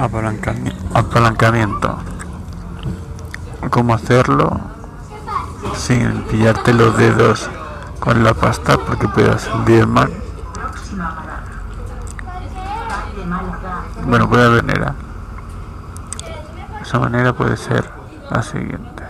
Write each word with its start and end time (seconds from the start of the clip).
Apalancami- 0.00 0.72
apalancamiento. 0.94 1.98
¿Cómo 3.68 3.92
hacerlo 3.94 4.58
sin 5.76 6.22
pillarte 6.22 6.72
los 6.72 6.96
dedos 6.96 7.50
con 7.98 8.24
la 8.24 8.32
pasta 8.32 8.78
porque 8.78 9.06
puedas 9.08 9.42
sentir 9.42 9.86
mal? 9.86 10.10
Bueno, 14.06 14.26
puede 14.28 14.46
haber 14.46 14.64
manera. 14.64 14.94
Esa 16.80 16.98
manera 16.98 17.34
puede 17.34 17.58
ser 17.58 17.84
la 18.30 18.42
siguiente. 18.42 19.04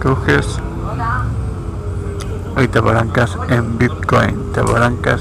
Coges 0.00 0.60
y 2.62 2.68
te 2.68 2.78
apalancas 2.78 3.36
en 3.48 3.76
Bitcoin, 3.76 4.52
te 4.52 4.60
apalancas 4.60 5.20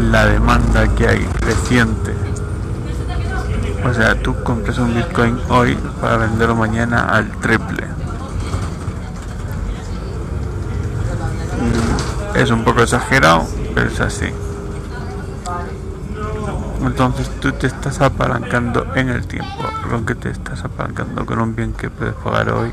la 0.00 0.26
demanda 0.26 0.88
que 0.94 1.06
hay 1.08 1.24
creciente. 1.40 2.14
O 3.84 3.92
sea, 3.92 4.14
tú 4.14 4.34
compras 4.42 4.78
un 4.78 4.94
Bitcoin 4.94 5.38
hoy 5.48 5.76
para 6.00 6.16
venderlo 6.16 6.54
mañana 6.54 7.04
al 7.04 7.30
triple. 7.40 7.86
Mm, 11.58 12.36
Es 12.36 12.50
un 12.50 12.64
poco 12.64 12.82
exagerado, 12.82 13.46
pero 13.74 13.88
es 13.88 14.00
así. 14.00 14.32
Entonces 16.80 17.28
tú 17.40 17.52
te 17.52 17.66
estás 17.66 18.00
apalancando 18.00 18.86
en 18.94 19.08
el 19.08 19.26
tiempo. 19.26 19.62
¿Con 19.88 20.06
qué 20.06 20.14
te 20.14 20.30
estás 20.30 20.64
apalancando? 20.64 21.24
Con 21.26 21.40
un 21.40 21.54
bien 21.54 21.72
que 21.74 21.90
puedes 21.90 22.14
pagar 22.14 22.50
hoy 22.50 22.72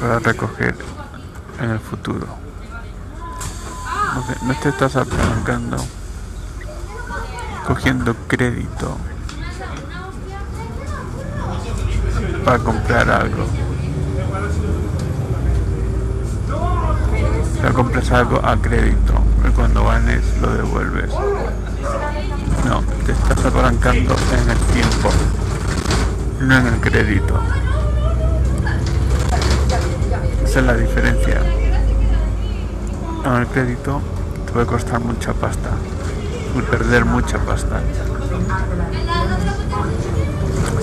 para 0.00 0.18
recoger 0.18 0.74
en 1.60 1.70
el 1.70 1.78
futuro. 1.78 2.26
No 4.14 4.54
te, 4.60 4.68
estás 4.68 4.94
apalancando 4.96 5.78
cogiendo 7.66 8.14
crédito 8.28 8.98
para 12.44 12.58
comprar 12.58 13.10
algo. 13.10 13.46
Sea, 17.58 17.72
compras 17.72 18.10
algo 18.10 18.44
a 18.44 18.54
crédito 18.60 19.14
y 19.48 19.50
cuando 19.52 19.86
ganes 19.86 20.22
lo 20.42 20.52
devuelves. 20.56 21.10
No, 22.66 22.82
te 23.06 23.12
estás 23.12 23.46
apalancando 23.46 24.14
en 24.14 24.50
el 24.50 24.58
tiempo, 24.74 25.08
no 26.40 26.58
en 26.58 26.66
el 26.66 26.80
crédito. 26.80 27.40
Esa 30.44 30.60
es 30.60 30.66
la 30.66 30.74
diferencia. 30.74 31.61
El 33.24 33.46
crédito 33.46 34.00
te 34.46 34.52
puede 34.52 34.66
costar 34.66 35.00
mucha 35.00 35.32
pasta 35.32 35.70
y 36.56 36.60
perder 36.62 37.04
mucha 37.04 37.38
pasta. 37.38 37.80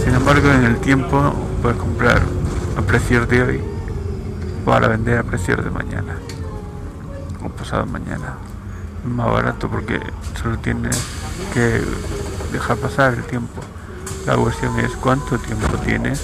Sin 0.03 0.15
embargo, 0.15 0.49
en 0.49 0.63
el 0.63 0.77
tiempo 0.79 1.33
puedes 1.61 1.77
comprar 1.77 2.21
a 2.77 2.81
precios 2.81 3.27
de 3.27 3.41
hoy 3.41 3.61
para 4.65 4.87
vender 4.87 5.19
a 5.19 5.23
precios 5.23 5.63
de 5.63 5.69
mañana 5.69 6.15
o 7.43 7.49
pasado 7.49 7.85
mañana. 7.85 8.35
Más 9.03 9.31
barato 9.31 9.69
porque 9.69 9.99
solo 10.41 10.57
tienes 10.59 10.97
que 11.53 11.81
dejar 12.53 12.77
pasar 12.77 13.15
el 13.15 13.23
tiempo. 13.23 13.61
La 14.25 14.37
cuestión 14.37 14.79
es 14.79 14.91
cuánto 14.93 15.37
tiempo 15.37 15.77
tienes 15.79 16.21